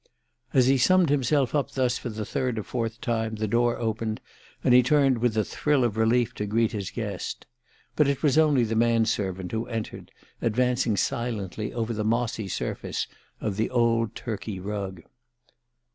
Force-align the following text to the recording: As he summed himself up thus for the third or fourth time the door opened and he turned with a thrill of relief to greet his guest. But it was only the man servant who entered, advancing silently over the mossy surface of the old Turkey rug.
As 0.51 0.65
he 0.65 0.79
summed 0.79 1.11
himself 1.11 1.53
up 1.53 1.73
thus 1.73 1.99
for 1.99 2.09
the 2.09 2.25
third 2.25 2.57
or 2.57 2.63
fourth 2.63 3.01
time 3.01 3.35
the 3.35 3.47
door 3.47 3.77
opened 3.77 4.19
and 4.63 4.73
he 4.73 4.81
turned 4.81 5.19
with 5.19 5.37
a 5.37 5.45
thrill 5.45 5.83
of 5.83 5.95
relief 5.95 6.33
to 6.33 6.47
greet 6.47 6.71
his 6.71 6.89
guest. 6.89 7.45
But 7.95 8.07
it 8.07 8.23
was 8.23 8.35
only 8.35 8.63
the 8.63 8.75
man 8.75 9.05
servant 9.05 9.51
who 9.51 9.67
entered, 9.67 10.09
advancing 10.41 10.97
silently 10.97 11.71
over 11.71 11.93
the 11.93 12.03
mossy 12.03 12.47
surface 12.47 13.05
of 13.39 13.57
the 13.57 13.69
old 13.69 14.15
Turkey 14.15 14.59
rug. 14.59 15.03